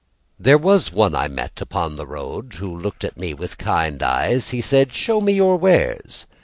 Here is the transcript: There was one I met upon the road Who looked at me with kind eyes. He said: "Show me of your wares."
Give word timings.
There 0.39 0.57
was 0.57 0.91
one 0.91 1.13
I 1.15 1.27
met 1.27 1.61
upon 1.61 1.93
the 1.95 2.07
road 2.07 2.53
Who 2.55 2.75
looked 2.75 3.03
at 3.03 3.17
me 3.17 3.35
with 3.35 3.59
kind 3.59 4.01
eyes. 4.01 4.49
He 4.49 4.59
said: 4.59 4.93
"Show 4.93 5.21
me 5.21 5.33
of 5.33 5.37
your 5.37 5.57
wares." 5.57 6.25